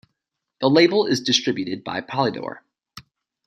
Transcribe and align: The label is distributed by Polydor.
The 0.61 0.67
label 0.67 1.05
is 1.05 1.21
distributed 1.21 1.83
by 1.83 2.01
Polydor. 2.01 2.61